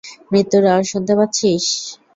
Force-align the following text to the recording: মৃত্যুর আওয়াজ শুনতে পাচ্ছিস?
মৃত্যুর 0.31 0.63
আওয়াজ 0.65 0.85
শুনতে 0.91 1.13
পাচ্ছিস? 1.17 1.65